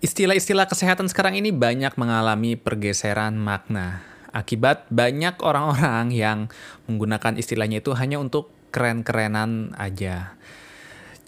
Istilah-istilah 0.00 0.64
kesehatan 0.64 1.12
sekarang 1.12 1.36
ini 1.36 1.52
banyak 1.52 1.92
mengalami 2.00 2.56
pergeseran 2.56 3.36
makna. 3.36 4.00
Akibat 4.32 4.88
banyak 4.88 5.36
orang-orang 5.44 6.08
yang 6.16 6.48
menggunakan 6.88 7.36
istilahnya 7.36 7.84
itu 7.84 7.92
hanya 7.92 8.16
untuk 8.16 8.48
keren-kerenan 8.72 9.76
aja. 9.76 10.40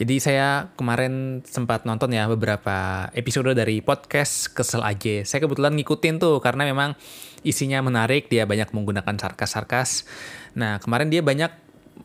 Jadi 0.00 0.24
saya 0.24 0.72
kemarin 0.80 1.44
sempat 1.44 1.84
nonton 1.84 2.16
ya 2.16 2.24
beberapa 2.32 3.12
episode 3.12 3.52
dari 3.52 3.84
podcast 3.84 4.48
Kesel 4.56 4.80
aja. 4.80 5.20
Saya 5.28 5.44
kebetulan 5.44 5.76
ngikutin 5.76 6.16
tuh 6.16 6.40
karena 6.40 6.64
memang 6.64 6.96
isinya 7.44 7.84
menarik, 7.84 8.32
dia 8.32 8.48
banyak 8.48 8.72
menggunakan 8.72 9.20
sarkas-sarkas. 9.20 10.08
Nah, 10.56 10.80
kemarin 10.80 11.12
dia 11.12 11.20
banyak 11.20 11.52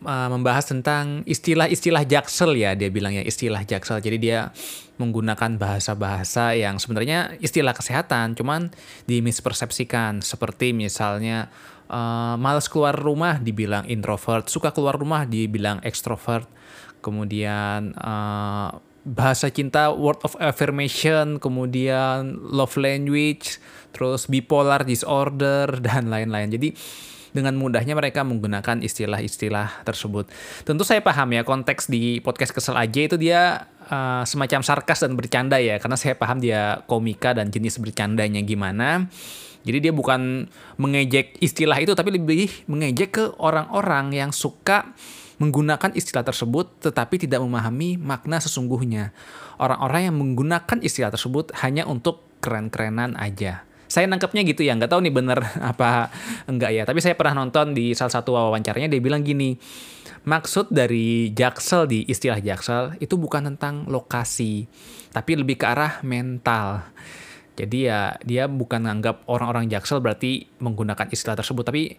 uh, 0.03 0.29
membahas 0.29 0.69
tentang 0.69 1.23
istilah-istilah 1.25 2.03
jaksel 2.05 2.53
ya, 2.55 2.73
dia 2.73 2.89
bilangnya 2.91 3.23
istilah 3.23 3.63
jaksel. 3.63 3.99
Jadi 4.03 4.17
dia 4.17 4.51
menggunakan 4.97 5.61
bahasa-bahasa 5.61 6.57
yang 6.57 6.81
sebenarnya 6.81 7.37
istilah 7.41 7.73
kesehatan, 7.73 8.33
cuman 8.37 8.73
dimispersepsikan. 9.05 10.25
Seperti 10.25 10.73
misalnya 10.73 11.49
uh, 11.89 12.35
males 12.35 12.67
keluar 12.67 12.97
rumah 12.97 13.39
dibilang 13.39 13.85
introvert, 13.87 14.49
suka 14.49 14.73
keluar 14.73 14.97
rumah 14.97 15.23
dibilang 15.25 15.81
extrovert, 15.85 16.49
kemudian 17.01 17.93
uh, 17.97 18.73
bahasa 19.07 19.47
cinta 19.47 19.93
word 19.95 20.19
of 20.27 20.35
affirmation, 20.43 21.39
kemudian 21.39 22.35
love 22.43 22.75
language, 22.75 23.63
terus 23.95 24.27
bipolar 24.27 24.83
disorder 24.83 25.71
dan 25.85 26.11
lain-lain. 26.11 26.51
Jadi 26.51 26.69
dengan 27.37 27.53
mudahnya 27.53 27.93
mereka 27.93 28.25
menggunakan 28.25 28.81
istilah-istilah 28.81 29.85
tersebut. 29.85 30.25
Tentu 30.65 30.81
saya 30.81 31.05
paham 31.05 31.29
ya 31.37 31.45
konteks 31.45 31.85
di 31.85 32.17
podcast 32.25 32.49
kesel 32.49 32.73
aja 32.73 32.97
itu 33.05 33.13
dia 33.13 33.69
uh, 33.93 34.25
semacam 34.25 34.65
sarkas 34.65 35.05
dan 35.05 35.13
bercanda 35.13 35.61
ya 35.61 35.77
karena 35.77 35.93
saya 35.93 36.17
paham 36.17 36.41
dia 36.41 36.81
komika 36.89 37.37
dan 37.37 37.53
jenis 37.53 37.77
bercandanya 37.77 38.41
gimana. 38.41 39.05
Jadi 39.61 39.77
dia 39.77 39.93
bukan 39.93 40.49
mengejek 40.81 41.37
istilah 41.37 41.77
itu 41.77 41.93
tapi 41.93 42.17
lebih 42.17 42.49
mengejek 42.65 43.09
ke 43.13 43.23
orang-orang 43.37 44.17
yang 44.17 44.31
suka 44.33 44.97
menggunakan 45.37 45.93
istilah 45.93 46.25
tersebut 46.25 46.89
tetapi 46.89 47.21
tidak 47.21 47.45
memahami 47.45 48.01
makna 48.01 48.41
sesungguhnya. 48.41 49.13
Orang-orang 49.61 50.09
yang 50.09 50.15
menggunakan 50.17 50.81
istilah 50.81 51.13
tersebut 51.13 51.53
hanya 51.61 51.85
untuk 51.85 52.25
keren-kerenan 52.41 53.13
aja 53.13 53.66
saya 53.87 54.05
nangkepnya 54.07 54.43
gitu 54.43 54.63
ya 54.63 54.75
nggak 54.75 54.91
tahu 54.91 55.01
nih 55.03 55.13
bener 55.15 55.39
apa 55.71 56.11
enggak 56.45 56.71
ya 56.75 56.83
tapi 56.83 56.99
saya 56.99 57.15
pernah 57.15 57.43
nonton 57.43 57.71
di 57.73 57.95
salah 57.95 58.13
satu 58.13 58.35
wawancaranya 58.35 58.91
dia 58.91 59.01
bilang 59.01 59.23
gini 59.23 59.55
maksud 60.27 60.69
dari 60.71 61.31
jaksel 61.31 61.87
di 61.87 62.03
istilah 62.05 62.43
jaksel 62.43 62.99
itu 62.99 63.15
bukan 63.15 63.55
tentang 63.55 63.87
lokasi 63.87 64.67
tapi 65.15 65.39
lebih 65.39 65.59
ke 65.59 65.65
arah 65.65 66.03
mental 66.03 66.83
jadi 67.57 67.77
ya 67.79 68.01
dia 68.21 68.43
bukan 68.45 68.85
menganggap 68.85 69.25
orang-orang 69.25 69.65
jaksel 69.71 69.97
berarti 70.03 70.45
menggunakan 70.61 71.09
istilah 71.09 71.33
tersebut 71.33 71.65
tapi 71.65 71.97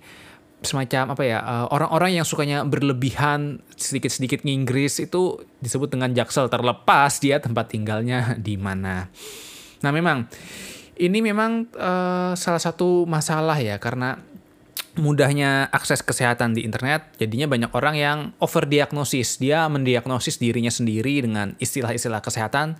semacam 0.58 1.14
apa 1.14 1.22
ya 1.22 1.38
eh, 1.38 1.66
orang-orang 1.70 2.18
yang 2.18 2.26
sukanya 2.26 2.66
berlebihan 2.66 3.62
sedikit-sedikit 3.78 4.42
nginggris 4.42 5.02
itu 5.02 5.42
disebut 5.62 5.94
dengan 5.94 6.10
jaksel 6.14 6.50
terlepas 6.50 7.22
dia 7.22 7.38
tempat 7.38 7.70
tinggalnya 7.70 8.34
di 8.38 8.58
mana. 8.58 9.06
Nah 9.78 9.90
memang 9.94 10.26
ini 10.98 11.18
memang 11.22 11.70
uh, 11.78 12.34
salah 12.34 12.60
satu 12.60 13.06
masalah 13.06 13.56
ya 13.62 13.78
karena 13.78 14.18
mudahnya 14.98 15.70
akses 15.70 16.02
kesehatan 16.02 16.58
di 16.58 16.66
internet, 16.66 17.06
jadinya 17.22 17.46
banyak 17.46 17.70
orang 17.70 17.94
yang 17.94 18.18
overdiagnosis. 18.42 19.38
Dia 19.38 19.70
mendiagnosis 19.70 20.42
dirinya 20.42 20.74
sendiri 20.74 21.22
dengan 21.22 21.54
istilah-istilah 21.62 22.18
kesehatan, 22.18 22.74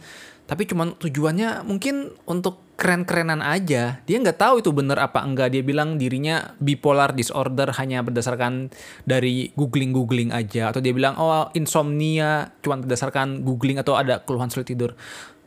tapi 0.50 0.66
cuma 0.66 0.90
tujuannya 0.98 1.62
mungkin 1.62 2.10
untuk 2.26 2.58
keren-kerenan 2.78 3.42
aja. 3.42 4.02
Dia 4.06 4.16
nggak 4.22 4.38
tahu 4.38 4.54
itu 4.62 4.70
bener 4.74 4.98
apa 4.98 5.22
enggak. 5.22 5.54
Dia 5.54 5.62
bilang 5.66 5.98
dirinya 5.98 6.54
bipolar 6.58 7.14
disorder 7.14 7.74
hanya 7.78 8.02
berdasarkan 8.06 8.70
dari 9.06 9.50
googling-googling 9.54 10.30
aja. 10.34 10.70
Atau 10.70 10.82
dia 10.82 10.94
bilang, 10.94 11.18
oh 11.18 11.50
insomnia 11.54 12.54
cuma 12.62 12.78
berdasarkan 12.78 13.42
googling 13.46 13.78
atau 13.82 13.98
ada 13.98 14.22
keluhan 14.22 14.50
sulit 14.50 14.70
tidur. 14.70 14.94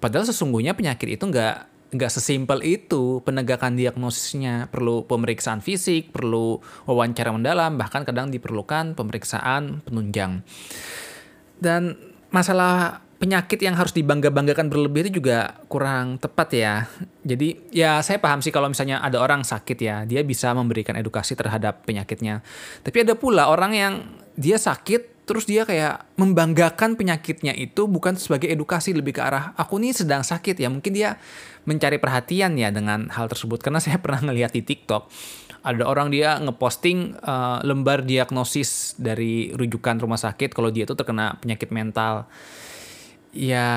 Padahal 0.04 0.28
sesungguhnya 0.28 0.76
penyakit 0.76 1.18
itu 1.18 1.24
nggak 1.24 1.72
nggak 1.92 2.12
sesimpel 2.12 2.64
itu 2.64 3.20
penegakan 3.28 3.76
diagnosisnya 3.76 4.72
perlu 4.72 5.04
pemeriksaan 5.04 5.60
fisik 5.60 6.16
perlu 6.16 6.64
wawancara 6.88 7.36
mendalam 7.36 7.76
bahkan 7.76 8.08
kadang 8.08 8.32
diperlukan 8.32 8.96
pemeriksaan 8.96 9.84
penunjang 9.84 10.40
dan 11.60 12.00
masalah 12.32 13.04
penyakit 13.22 13.62
yang 13.62 13.78
harus 13.78 13.94
dibangga-banggakan 13.94 14.66
berlebih 14.66 15.06
itu 15.06 15.22
juga 15.22 15.62
kurang 15.70 16.18
tepat 16.18 16.50
ya. 16.58 16.76
Jadi 17.22 17.70
ya 17.70 18.02
saya 18.02 18.18
paham 18.18 18.42
sih 18.42 18.50
kalau 18.50 18.66
misalnya 18.66 18.98
ada 18.98 19.22
orang 19.22 19.46
sakit 19.46 19.78
ya, 19.78 20.02
dia 20.10 20.26
bisa 20.26 20.50
memberikan 20.58 20.98
edukasi 20.98 21.38
terhadap 21.38 21.86
penyakitnya. 21.86 22.42
Tapi 22.82 23.06
ada 23.06 23.14
pula 23.14 23.46
orang 23.54 23.78
yang 23.78 23.94
dia 24.34 24.58
sakit 24.58 25.21
terus 25.32 25.48
dia 25.48 25.64
kayak 25.64 26.12
membanggakan 26.20 27.00
penyakitnya 27.00 27.56
itu 27.56 27.88
bukan 27.88 28.20
sebagai 28.20 28.52
edukasi 28.52 28.92
lebih 28.92 29.16
ke 29.16 29.24
arah 29.24 29.56
aku 29.56 29.80
nih 29.80 29.96
sedang 29.96 30.28
sakit 30.28 30.60
ya. 30.60 30.68
Mungkin 30.68 30.92
dia 30.92 31.16
mencari 31.64 32.04
perhatian 32.04 32.60
ya 32.60 32.68
dengan 32.68 33.08
hal 33.08 33.32
tersebut. 33.32 33.64
Karena 33.64 33.80
saya 33.84 33.96
pernah 34.04 34.20
ngelihat 34.28 34.52
di 34.52 34.60
TikTok 34.60 35.08
ada 35.62 35.88
orang 35.88 36.12
dia 36.12 36.36
ngeposting 36.42 37.22
uh, 37.22 37.64
lembar 37.64 38.04
diagnosis 38.04 38.98
dari 38.98 39.54
rujukan 39.54 40.02
rumah 40.04 40.18
sakit 40.20 40.52
kalau 40.52 40.74
dia 40.74 40.84
itu 40.84 41.00
terkena 41.00 41.40
penyakit 41.40 41.72
mental. 41.72 42.28
Ya 43.32 43.72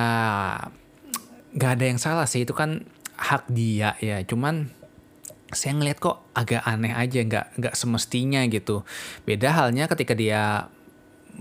nggak 1.54 1.70
ada 1.78 1.84
yang 1.86 2.00
salah 2.02 2.26
sih 2.26 2.42
itu 2.42 2.50
kan 2.50 2.82
hak 3.14 3.46
dia 3.46 3.94
ya. 4.02 4.18
Cuman 4.26 4.74
saya 5.54 5.78
ngeliat 5.78 6.02
kok 6.02 6.26
agak 6.34 6.66
aneh 6.66 6.90
aja 6.90 7.22
nggak 7.22 7.46
nggak 7.62 7.74
semestinya 7.78 8.42
gitu. 8.50 8.82
Beda 9.22 9.54
halnya 9.54 9.86
ketika 9.86 10.18
dia 10.18 10.66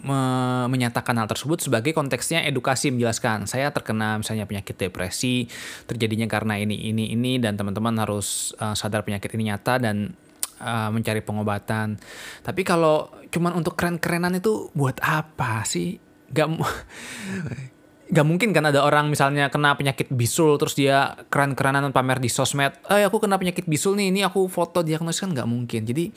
me 0.02 0.22
menyatakan 0.68 1.14
hal 1.22 1.30
tersebut 1.30 1.62
sebagai 1.62 1.94
konteksnya 1.94 2.42
edukasi 2.50 2.90
menjelaskan 2.90 3.46
saya 3.46 3.70
terkena 3.70 4.18
misalnya 4.18 4.50
penyakit 4.50 4.76
depresi 4.76 5.46
terjadinya 5.86 6.26
karena 6.26 6.58
ini 6.58 6.90
ini 6.90 7.14
ini 7.14 7.38
dan 7.38 7.54
teman-teman 7.54 7.94
harus 8.02 8.58
uh, 8.58 8.74
sadar 8.74 9.06
penyakit 9.06 9.30
ini 9.38 9.54
nyata 9.54 9.78
dan 9.78 10.18
uh, 10.64 10.90
mencari 10.90 11.22
pengobatan. 11.22 12.00
Tapi 12.42 12.62
kalau 12.64 13.12
cuman 13.30 13.54
untuk 13.60 13.76
keren-kerenan 13.76 14.40
itu 14.40 14.72
buat 14.74 14.98
apa 15.04 15.68
sih? 15.68 16.00
Gak 16.34 16.48
gak 18.14 18.26
mungkin 18.28 18.54
kan 18.54 18.70
ada 18.70 18.86
orang 18.86 19.10
misalnya 19.10 19.50
kena 19.50 19.74
penyakit 19.74 20.12
bisul 20.14 20.62
terus 20.62 20.78
dia 20.78 21.18
keren-kerenan 21.34 21.90
pamer 21.90 22.22
di 22.22 22.30
sosmed 22.30 22.78
eh 22.94 23.10
aku 23.10 23.18
kena 23.18 23.42
penyakit 23.42 23.66
bisul 23.66 23.98
nih 23.98 24.14
ini 24.14 24.22
aku 24.22 24.46
foto 24.46 24.86
diagnosis 24.86 25.26
kan 25.26 25.34
gak 25.34 25.50
mungkin. 25.50 25.84
Jadi 25.84 26.14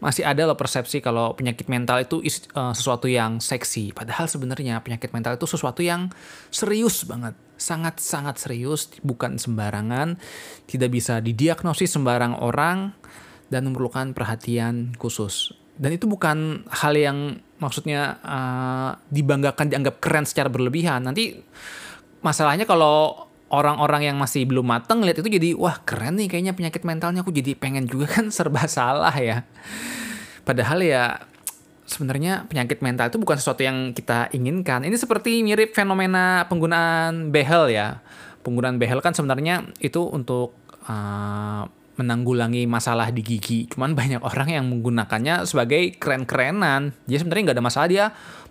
masih 0.00 0.24
ada 0.24 0.48
loh 0.48 0.56
persepsi 0.56 1.04
kalau 1.04 1.36
penyakit 1.36 1.68
mental 1.68 2.00
itu 2.00 2.24
is, 2.24 2.48
uh, 2.56 2.72
sesuatu 2.72 3.04
yang 3.06 3.38
seksi. 3.38 3.92
Padahal 3.92 4.26
sebenarnya 4.26 4.80
penyakit 4.80 5.12
mental 5.12 5.36
itu 5.36 5.44
sesuatu 5.44 5.84
yang 5.84 6.08
serius 6.48 7.04
banget. 7.04 7.36
Sangat-sangat 7.60 8.40
serius, 8.40 8.88
bukan 9.04 9.36
sembarangan. 9.36 10.16
Tidak 10.64 10.88
bisa 10.88 11.20
didiagnosis 11.20 11.92
sembarang 11.92 12.40
orang 12.40 12.96
dan 13.52 13.68
memerlukan 13.68 14.16
perhatian 14.16 14.96
khusus. 14.96 15.52
Dan 15.76 15.96
itu 15.96 16.08
bukan 16.08 16.64
hal 16.72 16.96
yang 16.96 17.40
maksudnya 17.60 18.16
uh, 18.24 18.96
dibanggakan, 19.12 19.68
dianggap 19.68 20.00
keren 20.00 20.24
secara 20.24 20.48
berlebihan. 20.48 21.04
Nanti 21.04 21.36
masalahnya 22.24 22.64
kalau 22.64 23.29
orang-orang 23.50 24.06
yang 24.06 24.16
masih 24.16 24.46
belum 24.46 24.62
mateng 24.62 25.02
lihat 25.02 25.20
itu 25.20 25.28
jadi 25.28 25.58
wah 25.58 25.82
keren 25.82 26.16
nih 26.16 26.30
kayaknya 26.30 26.54
penyakit 26.54 26.86
mentalnya 26.86 27.26
aku 27.26 27.34
jadi 27.34 27.58
pengen 27.58 27.90
juga 27.90 28.06
kan 28.06 28.30
serba 28.36 28.64
salah 28.70 29.12
ya. 29.18 29.44
Padahal 30.46 30.80
ya 30.80 31.18
sebenarnya 31.90 32.46
penyakit 32.46 32.78
mental 32.80 33.10
itu 33.10 33.18
bukan 33.18 33.36
sesuatu 33.36 33.66
yang 33.66 33.90
kita 33.90 34.30
inginkan. 34.30 34.86
Ini 34.86 34.94
seperti 34.94 35.42
mirip 35.42 35.74
fenomena 35.74 36.46
penggunaan 36.46 37.34
behel 37.34 37.74
ya. 37.74 37.98
Penggunaan 38.46 38.78
behel 38.78 39.02
kan 39.02 39.12
sebenarnya 39.12 39.66
itu 39.82 40.00
untuk 40.06 40.54
uh, 40.86 41.66
menanggulangi 42.00 42.64
masalah 42.64 43.12
di 43.12 43.20
gigi. 43.20 43.68
Cuman 43.68 43.92
banyak 43.92 44.24
orang 44.24 44.48
yang 44.48 44.64
menggunakannya 44.72 45.44
sebagai 45.44 46.00
keren-kerenan. 46.00 46.96
Jadi 47.04 47.18
sebenarnya 47.20 47.42
nggak 47.52 47.56
ada 47.60 47.66
masalah 47.68 47.88
dia 47.92 48.06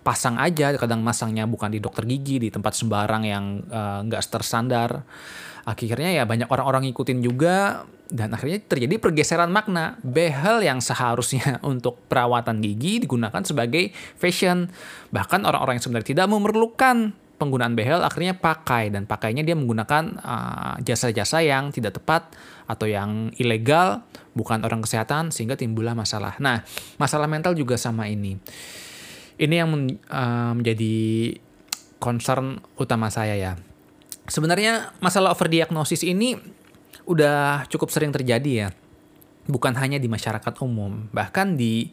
pasang 0.06 0.38
aja. 0.38 0.70
Kadang 0.78 1.02
masangnya 1.02 1.50
bukan 1.50 1.74
di 1.74 1.82
dokter 1.82 2.06
gigi, 2.06 2.38
di 2.38 2.48
tempat 2.48 2.72
sembarang 2.78 3.22
yang 3.26 3.44
eh, 3.66 3.98
nggak 4.06 4.22
uh, 4.22 4.28
terstandar. 4.30 5.02
Akhirnya 5.66 6.22
ya 6.22 6.24
banyak 6.24 6.48
orang-orang 6.48 6.88
ngikutin 6.88 7.20
juga 7.20 7.84
dan 8.10 8.34
akhirnya 8.34 8.58
terjadi 8.64 8.96
pergeseran 8.98 9.52
makna. 9.52 10.00
Behel 10.02 10.64
yang 10.64 10.82
seharusnya 10.82 11.58
untuk 11.72 12.00
perawatan 12.10 12.64
gigi 12.64 13.04
digunakan 13.06 13.42
sebagai 13.44 13.92
fashion. 14.16 14.70
Bahkan 15.12 15.44
orang-orang 15.46 15.78
yang 15.78 15.84
sebenarnya 15.84 16.10
tidak 16.16 16.26
memerlukan 16.30 17.12
penggunaan 17.40 17.72
behel 17.72 18.04
akhirnya 18.04 18.36
pakai 18.36 18.92
dan 18.92 19.08
pakainya 19.08 19.40
dia 19.40 19.56
menggunakan 19.56 20.20
uh, 20.20 20.76
jasa-jasa 20.84 21.40
uh, 21.40 21.44
yang 21.48 21.72
tidak 21.72 21.96
tepat 21.96 22.28
atau 22.68 22.84
yang 22.84 23.32
ilegal 23.40 24.04
bukan 24.36 24.60
orang 24.60 24.84
kesehatan 24.84 25.32
sehingga 25.32 25.56
timbullah 25.56 25.96
masalah. 25.96 26.36
Nah, 26.36 26.60
masalah 27.00 27.26
mental 27.26 27.56
juga 27.56 27.80
sama 27.80 28.06
ini. 28.12 28.36
Ini 29.40 29.54
yang 29.64 29.68
men, 29.72 29.82
uh, 30.12 30.52
menjadi 30.52 30.92
concern 31.96 32.60
utama 32.76 33.08
saya 33.08 33.34
ya. 33.40 33.52
Sebenarnya 34.28 34.92
masalah 35.00 35.32
overdiagnosis 35.32 36.04
ini 36.04 36.36
udah 37.08 37.64
cukup 37.72 37.88
sering 37.88 38.12
terjadi 38.12 38.52
ya. 38.52 38.68
Bukan 39.50 39.74
hanya 39.80 39.96
di 39.96 40.06
masyarakat 40.06 40.60
umum, 40.62 41.10
bahkan 41.10 41.56
di 41.56 41.90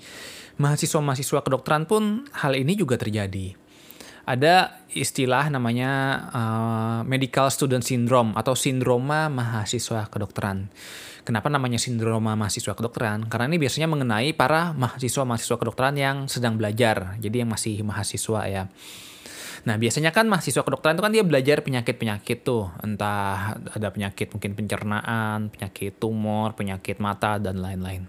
mahasiswa-mahasiswa 0.61 1.41
kedokteran 1.41 1.89
pun 1.89 2.27
hal 2.35 2.53
ini 2.53 2.77
juga 2.77 2.99
terjadi. 2.99 3.66
Ada 4.27 4.83
istilah 4.91 5.47
namanya 5.47 5.91
uh, 6.35 6.99
medical 7.07 7.47
student 7.47 7.79
syndrome 7.79 8.35
atau 8.35 8.59
sindroma 8.59 9.31
mahasiswa 9.31 10.11
kedokteran. 10.11 10.67
Kenapa 11.23 11.47
namanya 11.47 11.79
sindroma 11.79 12.35
mahasiswa 12.35 12.75
kedokteran? 12.75 13.31
Karena 13.31 13.47
ini 13.47 13.55
biasanya 13.55 13.87
mengenai 13.87 14.35
para 14.35 14.75
mahasiswa-mahasiswa 14.75 15.55
kedokteran 15.55 15.95
yang 15.95 16.17
sedang 16.27 16.59
belajar, 16.59 17.15
jadi 17.23 17.47
yang 17.47 17.51
masih 17.55 17.79
mahasiswa 17.87 18.41
ya. 18.51 18.63
Nah, 19.67 19.75
biasanya 19.75 20.15
kan 20.15 20.27
mahasiswa 20.27 20.63
kedokteran 20.63 20.95
itu 20.95 21.03
kan 21.03 21.13
dia 21.15 21.23
belajar 21.27 21.63
penyakit-penyakit 21.63 22.43
tuh. 22.43 22.71
Entah 22.83 23.59
ada 23.59 23.91
penyakit 23.91 24.31
mungkin 24.31 24.55
pencernaan, 24.55 25.51
penyakit 25.51 25.99
tumor, 25.99 26.55
penyakit 26.55 26.99
mata, 27.03 27.39
dan 27.39 27.59
lain-lain. 27.59 28.07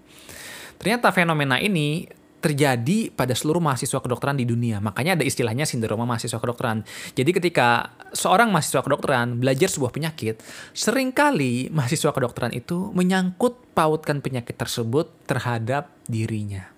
Ternyata 0.79 1.11
fenomena 1.11 1.59
ini 1.59 2.07
terjadi 2.39 3.11
pada 3.11 3.35
seluruh 3.35 3.59
mahasiswa 3.59 3.99
kedokteran 3.99 4.39
di 4.39 4.47
dunia. 4.47 4.79
Makanya 4.79 5.19
ada 5.19 5.27
istilahnya 5.27 5.67
sindroma 5.67 6.07
mahasiswa 6.07 6.39
kedokteran. 6.39 6.87
Jadi 7.13 7.31
ketika 7.35 7.91
seorang 8.15 8.49
mahasiswa 8.49 8.79
kedokteran 8.79 9.43
belajar 9.43 9.67
sebuah 9.67 9.91
penyakit, 9.91 10.39
sering 10.71 11.11
kali 11.11 11.67
mahasiswa 11.69 12.15
kedokteran 12.15 12.55
itu 12.55 12.95
menyangkut 12.95 13.75
pautkan 13.75 14.23
penyakit 14.23 14.55
tersebut 14.55 15.11
terhadap 15.27 15.91
dirinya. 16.07 16.71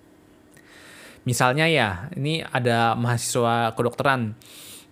Misalnya 1.22 1.70
ya, 1.70 2.10
ini 2.18 2.42
ada 2.42 2.98
mahasiswa 2.98 3.70
kedokteran 3.78 4.34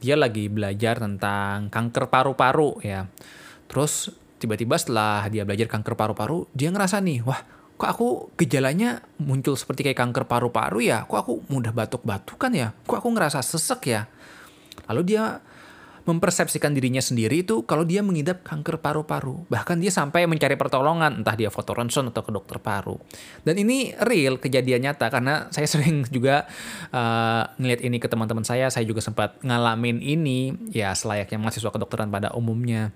dia 0.00 0.16
lagi 0.16 0.48
belajar 0.48 1.02
tentang 1.02 1.68
kanker 1.68 2.08
paru-paru 2.08 2.78
ya. 2.80 3.10
Terus 3.66 4.14
tiba-tiba 4.40 4.78
setelah 4.78 5.26
dia 5.28 5.44
belajar 5.44 5.66
kanker 5.68 5.98
paru-paru, 5.98 6.48
dia 6.54 6.72
ngerasa 6.72 7.02
nih, 7.02 7.20
wah 7.26 7.59
kok 7.80 7.88
aku 7.88 8.08
gejalanya 8.36 9.00
muncul 9.16 9.56
seperti 9.56 9.88
kayak 9.88 10.04
kanker 10.04 10.28
paru-paru 10.28 10.84
ya? 10.84 11.08
Kok 11.08 11.16
aku 11.16 11.32
mudah 11.48 11.72
batuk-batukan 11.72 12.52
ya? 12.52 12.76
Kok 12.84 13.00
aku 13.00 13.08
ngerasa 13.08 13.40
sesek 13.40 13.88
ya? 13.88 14.04
Lalu 14.84 15.16
dia 15.16 15.40
mempersepsikan 16.04 16.72
dirinya 16.72 17.00
sendiri 17.00 17.40
itu 17.40 17.64
kalau 17.64 17.88
dia 17.88 18.04
mengidap 18.04 18.44
kanker 18.44 18.84
paru-paru. 18.84 19.48
Bahkan 19.48 19.80
dia 19.80 19.88
sampai 19.88 20.28
mencari 20.28 20.60
pertolongan, 20.60 21.24
entah 21.24 21.32
dia 21.32 21.48
foto 21.48 21.72
ronsen 21.72 22.12
atau 22.12 22.20
ke 22.20 22.32
dokter 22.32 22.60
paru. 22.60 23.00
Dan 23.44 23.56
ini 23.56 23.96
real 24.04 24.36
kejadian 24.36 24.84
nyata 24.84 25.08
karena 25.08 25.48
saya 25.48 25.64
sering 25.72 26.04
juga 26.12 26.44
uh, 26.92 27.48
ngeliat 27.56 27.80
ini 27.80 27.96
ke 27.96 28.12
teman-teman 28.12 28.44
saya. 28.44 28.68
Saya 28.68 28.84
juga 28.84 29.00
sempat 29.00 29.40
ngalamin 29.40 30.04
ini 30.04 30.52
ya 30.68 30.92
selayaknya 30.92 31.40
mahasiswa 31.40 31.72
kedokteran 31.72 32.12
pada 32.12 32.36
umumnya. 32.36 32.92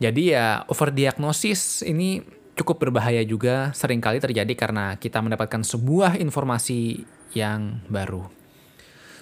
Jadi 0.00 0.34
ya 0.34 0.66
overdiagnosis 0.66 1.86
ini 1.86 2.41
cukup 2.52 2.88
berbahaya 2.88 3.24
juga 3.24 3.72
sering 3.72 4.00
kali 4.02 4.20
terjadi 4.20 4.52
karena 4.52 4.96
kita 5.00 5.24
mendapatkan 5.24 5.64
sebuah 5.64 6.20
informasi 6.20 7.04
yang 7.32 7.80
baru. 7.88 8.28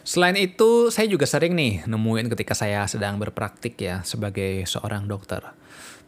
Selain 0.01 0.35
itu, 0.35 0.89
saya 0.89 1.07
juga 1.07 1.29
sering 1.29 1.53
nih 1.55 1.85
nemuin 1.87 2.33
ketika 2.33 2.57
saya 2.57 2.89
sedang 2.89 3.21
berpraktik 3.21 3.77
ya 3.79 4.01
sebagai 4.03 4.65
seorang 4.65 5.05
dokter. 5.07 5.45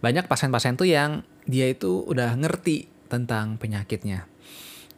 Banyak 0.02 0.26
pasien-pasien 0.26 0.74
tuh 0.74 0.88
yang 0.88 1.22
dia 1.46 1.70
itu 1.70 2.02
udah 2.02 2.34
ngerti 2.34 2.90
tentang 3.06 3.60
penyakitnya. 3.60 4.26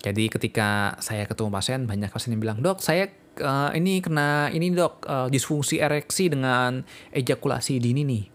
Jadi 0.00 0.28
ketika 0.28 1.00
saya 1.00 1.24
ketemu 1.24 1.48
pasien, 1.52 1.80
banyak 1.88 2.12
pasien 2.12 2.36
yang 2.36 2.42
bilang, 2.44 2.58
dok, 2.60 2.80
saya 2.80 3.08
uh, 3.40 3.72
ini 3.72 4.04
kena 4.04 4.52
ini 4.52 4.72
dok, 4.72 5.04
uh, 5.08 5.28
disfungsi 5.32 5.80
ereksi 5.80 6.30
dengan 6.30 6.84
ejakulasi 7.12 7.80
dini 7.80 8.04
nih. 8.04 8.33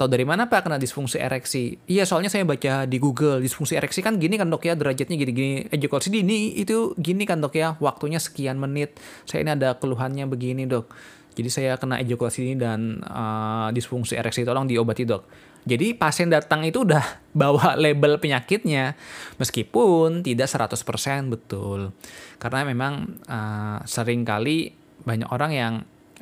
Tahu 0.00 0.08
dari 0.08 0.24
mana 0.24 0.48
Pak 0.48 0.64
kena 0.64 0.80
disfungsi 0.80 1.20
ereksi? 1.20 1.76
Iya, 1.84 2.08
soalnya 2.08 2.32
saya 2.32 2.48
baca 2.48 2.88
di 2.88 2.96
Google, 2.96 3.44
disfungsi 3.44 3.76
ereksi 3.76 4.00
kan 4.00 4.16
gini 4.16 4.40
kan 4.40 4.48
dok 4.48 4.64
ya, 4.64 4.72
derajatnya 4.72 5.12
gini-gini. 5.12 5.68
Ejakulasi 5.68 6.08
dini 6.08 6.56
itu 6.56 6.96
gini 6.96 7.28
kan 7.28 7.44
dok 7.44 7.52
ya, 7.52 7.76
waktunya 7.84 8.16
sekian 8.16 8.56
menit. 8.56 8.96
Saya 9.28 9.44
ini 9.44 9.52
ada 9.52 9.76
keluhannya 9.76 10.24
begini 10.24 10.64
dok. 10.64 10.88
Jadi 11.36 11.52
saya 11.52 11.76
kena 11.76 12.00
ejakulasi 12.00 12.48
ini 12.48 12.54
dan 12.56 13.04
uh, 13.04 13.68
disfungsi 13.76 14.16
ereksi, 14.16 14.40
tolong 14.40 14.64
diobati 14.64 15.04
dok. 15.04 15.28
Jadi 15.68 15.92
pasien 15.92 16.32
datang 16.32 16.64
itu 16.64 16.80
udah 16.80 17.04
bawa 17.44 17.76
label 17.76 18.16
penyakitnya, 18.16 18.96
meskipun 19.36 20.24
tidak 20.24 20.48
100% 20.48 20.80
betul. 21.28 21.92
Karena 22.40 22.64
memang 22.64 23.20
uh, 23.28 23.84
sering 23.84 24.24
kali 24.24 24.72
banyak 25.04 25.28
orang 25.28 25.52
yang 25.52 25.74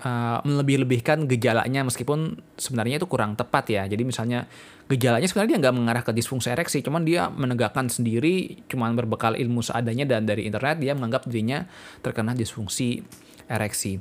uh, 0.02 0.38
melebih-lebihkan 0.46 1.26
gejalanya 1.26 1.82
meskipun 1.86 2.38
sebenarnya 2.58 3.02
itu 3.02 3.06
kurang 3.10 3.34
tepat 3.34 3.70
ya. 3.70 3.82
Jadi 3.86 4.02
misalnya 4.06 4.46
gejalanya 4.88 5.26
sebenarnya 5.28 5.58
dia 5.58 5.60
nggak 5.68 5.76
mengarah 5.76 6.02
ke 6.06 6.12
disfungsi 6.14 6.48
ereksi, 6.50 6.80
cuman 6.80 7.04
dia 7.04 7.28
menegakkan 7.28 7.90
sendiri, 7.90 8.64
cuman 8.70 8.96
berbekal 8.96 9.36
ilmu 9.36 9.60
seadanya 9.60 10.08
dan 10.08 10.24
dari 10.24 10.48
internet 10.48 10.80
dia 10.80 10.96
menganggap 10.96 11.28
dirinya 11.28 11.68
terkena 12.00 12.32
disfungsi 12.32 13.04
ereksi. 13.50 14.00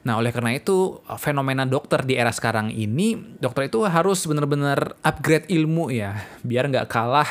Nah, 0.00 0.16
oleh 0.16 0.32
karena 0.32 0.56
itu, 0.56 1.04
fenomena 1.20 1.68
dokter 1.68 2.00
di 2.08 2.16
era 2.16 2.32
sekarang 2.32 2.72
ini, 2.72 3.36
dokter 3.36 3.68
itu 3.68 3.84
harus 3.84 4.24
benar-benar 4.24 4.96
upgrade 5.04 5.44
ilmu 5.52 5.92
ya, 5.92 6.24
biar 6.40 6.72
nggak 6.72 6.88
kalah 6.88 7.28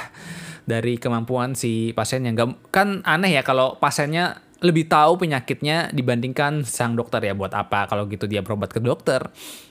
dari 0.69 1.01
kemampuan 1.01 1.57
si 1.57 1.97
pasien 1.97 2.21
yang 2.29 2.37
gak, 2.37 2.69
kan 2.69 3.01
aneh 3.01 3.33
ya 3.33 3.41
kalau 3.41 3.81
pasiennya 3.81 4.37
lebih 4.59 4.91
tahu 4.91 5.15
penyakitnya 5.23 5.87
dibandingkan 5.95 6.67
sang 6.67 6.91
dokter 6.99 7.23
ya 7.23 7.31
buat 7.31 7.55
apa 7.55 7.87
kalau 7.87 8.03
gitu 8.11 8.27
dia 8.27 8.43
berobat 8.43 8.75
ke 8.75 8.83
dokter. 8.83 9.23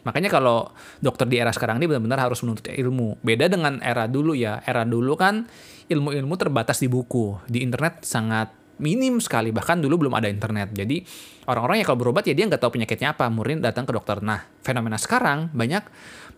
Makanya 0.09 0.33
kalau 0.33 0.73
dokter 1.05 1.29
di 1.29 1.37
era 1.37 1.53
sekarang 1.53 1.77
ini 1.77 1.93
benar-benar 1.93 2.25
harus 2.29 2.41
menuntut 2.41 2.73
ilmu. 2.73 3.21
Beda 3.21 3.53
dengan 3.53 3.85
era 3.85 4.09
dulu 4.09 4.33
ya. 4.33 4.65
Era 4.65 4.89
dulu 4.89 5.13
kan 5.17 5.45
ilmu-ilmu 5.93 6.35
terbatas 6.41 6.81
di 6.81 6.89
buku. 6.89 7.37
Di 7.45 7.61
internet 7.61 8.09
sangat 8.09 8.49
minim 8.81 9.19
sekali 9.21 9.53
bahkan 9.53 9.77
dulu 9.77 10.07
belum 10.07 10.15
ada 10.17 10.31
internet. 10.31 10.73
Jadi 10.73 11.05
orang-orang 11.45 11.85
yang 11.85 11.87
kalau 11.93 12.01
berobat 12.01 12.25
ya 12.25 12.33
dia 12.33 12.49
nggak 12.49 12.63
tahu 12.63 12.81
penyakitnya 12.81 13.13
apa, 13.13 13.29
murni 13.29 13.61
datang 13.61 13.85
ke 13.85 13.93
dokter. 13.93 14.25
Nah, 14.25 14.49
fenomena 14.65 14.97
sekarang 14.97 15.53
banyak 15.53 15.85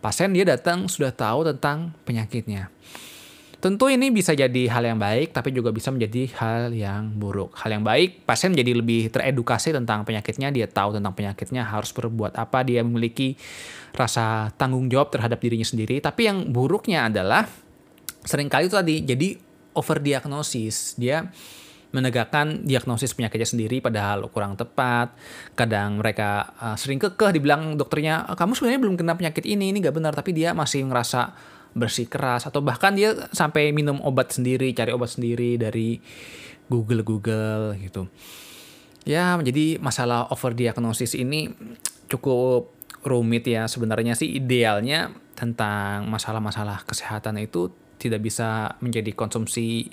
pasien 0.03 0.35
dia 0.35 0.43
datang 0.43 0.91
sudah 0.91 1.15
tahu 1.15 1.47
tentang 1.47 1.95
penyakitnya. 2.03 2.67
Tentu 3.61 3.93
ini 3.93 4.09
bisa 4.09 4.33
jadi 4.33 4.65
hal 4.73 4.89
yang 4.89 4.97
baik, 4.97 5.37
tapi 5.37 5.53
juga 5.53 5.69
bisa 5.69 5.93
menjadi 5.93 6.33
hal 6.41 6.73
yang 6.73 7.13
buruk. 7.13 7.53
Hal 7.61 7.77
yang 7.77 7.85
baik, 7.85 8.25
pasien 8.25 8.49
menjadi 8.49 8.73
lebih 8.73 9.13
teredukasi 9.13 9.69
tentang 9.69 10.01
penyakitnya, 10.01 10.49
dia 10.49 10.65
tahu 10.65 10.97
tentang 10.97 11.13
penyakitnya, 11.13 11.61
harus 11.69 11.93
berbuat 11.93 12.41
apa, 12.41 12.65
dia 12.65 12.81
memiliki 12.81 13.37
rasa 13.93 14.49
tanggung 14.57 14.89
jawab 14.89 15.13
terhadap 15.13 15.37
dirinya 15.37 15.61
sendiri. 15.61 16.01
Tapi 16.01 16.25
yang 16.25 16.49
buruknya 16.49 17.05
adalah 17.05 17.45
sering 18.25 18.49
kali 18.49 18.65
itu 18.65 18.73
tadi 18.73 19.05
jadi 19.05 19.37
overdiagnosis. 19.77 20.97
Dia 20.97 21.29
menegakkan 21.93 22.65
diagnosis 22.65 23.13
penyakitnya 23.13 23.45
sendiri 23.45 23.77
padahal 23.77 24.25
kurang 24.33 24.57
tepat. 24.57 25.13
Kadang 25.53 26.01
mereka 26.01 26.49
uh, 26.57 26.73
sering 26.81 26.97
kekeh 26.97 27.37
dibilang 27.37 27.77
dokternya, 27.77 28.25
kamu 28.33 28.57
sebenarnya 28.57 28.81
belum 28.81 28.95
kena 28.97 29.13
penyakit 29.13 29.45
ini, 29.45 29.69
ini 29.69 29.85
nggak 29.85 29.95
benar, 30.01 30.17
tapi 30.17 30.33
dia 30.33 30.57
masih 30.57 30.87
ngerasa 30.89 31.60
bersikeras 31.71 32.47
atau 32.47 32.59
bahkan 32.59 32.91
dia 32.95 33.15
sampai 33.31 33.71
minum 33.71 33.99
obat 34.03 34.35
sendiri, 34.35 34.75
cari 34.75 34.91
obat 34.91 35.15
sendiri 35.15 35.55
dari 35.55 35.99
Google 36.67 37.03
Google 37.03 37.75
gitu. 37.79 38.07
Ya, 39.07 39.33
jadi 39.41 39.81
masalah 39.81 40.29
overdiagnosis 40.29 41.17
ini 41.17 41.49
cukup 42.05 42.69
rumit 43.01 43.49
ya. 43.49 43.65
Sebenarnya 43.65 44.13
sih 44.13 44.37
idealnya 44.37 45.09
tentang 45.33 46.05
masalah-masalah 46.05 46.85
kesehatan 46.85 47.41
itu 47.41 47.73
tidak 47.97 48.21
bisa 48.21 48.77
menjadi 48.81 49.13
konsumsi 49.13 49.89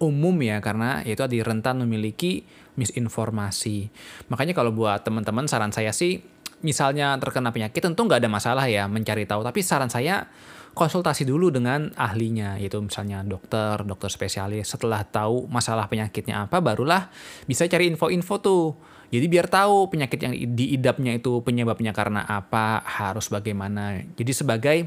umum 0.00 0.34
ya 0.40 0.58
karena 0.64 1.04
itu 1.04 1.20
di 1.28 1.44
rentan 1.44 1.84
memiliki 1.84 2.42
misinformasi. 2.74 3.92
Makanya 4.32 4.56
kalau 4.56 4.72
buat 4.72 5.04
teman-teman 5.04 5.44
saran 5.44 5.70
saya 5.70 5.92
sih 5.92 6.24
misalnya 6.60 7.16
terkena 7.16 7.52
penyakit 7.52 7.80
tentu 7.80 8.04
nggak 8.04 8.24
ada 8.24 8.30
masalah 8.30 8.64
ya 8.68 8.84
mencari 8.86 9.24
tahu 9.24 9.40
tapi 9.44 9.60
saran 9.64 9.88
saya 9.88 10.28
konsultasi 10.70 11.26
dulu 11.26 11.50
dengan 11.50 11.90
ahlinya, 11.98 12.56
yaitu 12.56 12.78
misalnya 12.78 13.26
dokter, 13.26 13.82
dokter 13.82 14.10
spesialis. 14.10 14.70
Setelah 14.70 15.02
tahu 15.02 15.50
masalah 15.50 15.90
penyakitnya 15.90 16.46
apa, 16.46 16.62
barulah 16.62 17.10
bisa 17.46 17.66
cari 17.66 17.90
info-info 17.90 18.34
tuh. 18.38 18.66
Jadi 19.10 19.26
biar 19.26 19.50
tahu 19.50 19.90
penyakit 19.90 20.22
yang 20.22 20.34
diidapnya 20.54 21.18
itu 21.18 21.42
penyebabnya 21.42 21.90
karena 21.90 22.22
apa, 22.22 22.86
harus 22.86 23.26
bagaimana. 23.26 23.98
Jadi 24.14 24.32
sebagai 24.32 24.78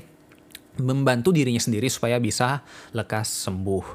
membantu 0.80 1.36
dirinya 1.36 1.60
sendiri 1.60 1.92
supaya 1.92 2.18
bisa 2.18 2.64
lekas 2.96 3.28
sembuh. 3.44 3.86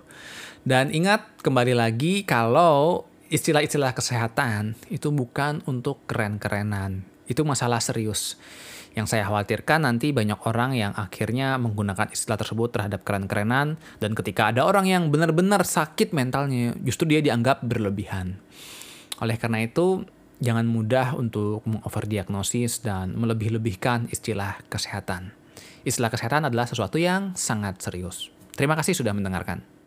Dan 0.69 0.93
ingat 0.93 1.41
kembali 1.41 1.73
lagi 1.73 2.29
kalau 2.29 3.09
istilah-istilah 3.33 3.97
kesehatan 3.97 4.77
itu 4.93 5.09
bukan 5.09 5.65
untuk 5.65 6.05
keren-kerenan. 6.05 7.18
Itu 7.29 7.45
masalah 7.45 7.79
serius. 7.85 8.41
Yang 8.97 9.15
saya 9.15 9.29
khawatirkan 9.29 9.85
nanti 9.85 10.11
banyak 10.11 10.41
orang 10.49 10.75
yang 10.75 10.97
akhirnya 10.97 11.61
menggunakan 11.61 12.11
istilah 12.11 12.41
tersebut 12.41 12.73
terhadap 12.73 13.05
keren-kerenan 13.05 13.77
dan 14.01 14.11
ketika 14.17 14.49
ada 14.51 14.65
orang 14.65 14.89
yang 14.89 15.13
benar-benar 15.13 15.63
sakit 15.63 16.17
mentalnya 16.17 16.75
justru 16.83 17.07
dia 17.07 17.21
dianggap 17.21 17.63
berlebihan. 17.63 18.41
Oleh 19.21 19.37
karena 19.37 19.63
itu 19.63 20.09
jangan 20.41 20.67
mudah 20.67 21.15
untuk 21.15 21.63
mengoverdiagnosis 21.69 22.83
dan 22.83 23.15
melebih-lebihkan 23.15 24.09
istilah 24.11 24.59
kesehatan. 24.73 25.31
Istilah 25.87 26.11
kesehatan 26.11 26.49
adalah 26.49 26.67
sesuatu 26.67 26.99
yang 26.99 27.37
sangat 27.39 27.79
serius. 27.79 28.35
Terima 28.59 28.75
kasih 28.75 28.99
sudah 28.99 29.15
mendengarkan. 29.15 29.78